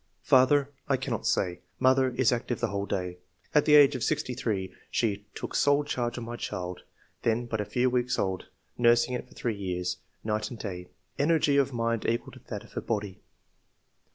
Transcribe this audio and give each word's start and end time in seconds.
^'Father— 0.27 0.69
I 0.89 0.97
cannot 0.97 1.27
say. 1.27 1.59
Mother— 1.79 2.09
Is 2.17 2.31
active 2.31 2.59
the 2.59 2.69
whole 2.69 2.87
day. 2.87 3.19
At 3.53 3.65
the 3.65 3.75
age 3.75 3.93
of 3.95 4.03
sixty 4.03 4.33
three 4.33 4.73
she 4.89 5.27
took 5.35 5.53
sole 5.53 5.83
charge 5.83 6.17
of 6.17 6.23
my 6.23 6.37
child, 6.37 6.81
then 7.21 7.45
but 7.45 7.61
a 7.61 7.65
few 7.65 7.87
weeks 7.87 8.17
old, 8.17 8.47
nursing 8.79 9.13
it 9.13 9.27
for 9.27 9.35
three 9.35 9.55
years, 9.55 9.97
night 10.23 10.49
and 10.49 10.57
day. 10.57 10.87
Energy 11.19 11.55
of 11.55 11.71
mind 11.71 12.07
equal 12.07 12.31
to 12.33 12.39
that 12.47 12.63
of 12.63 12.73
her 12.73 12.81
body." 12.81 13.21